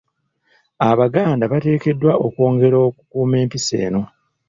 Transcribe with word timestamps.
Abaganda 0.89 1.43
bateekeddwa 1.51 2.13
okwongera 2.25 2.77
okukuuma 2.87 3.35
empisa 3.43 3.75
eno. 3.85 4.01